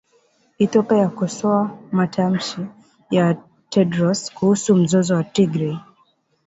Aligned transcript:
Ethiopia 0.59 0.97
yakosoa 0.99 1.71
matamshi 1.91 2.65
ya 3.11 3.33
Tedros 3.69 4.31
kuhusu 4.33 4.75
mzozo 4.75 5.15
wa 5.15 5.23
Tigray 5.23 5.77